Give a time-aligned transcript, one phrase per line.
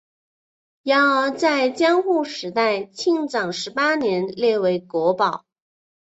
[0.81, 5.45] 然而在江户时代庆长十八年列为国宝。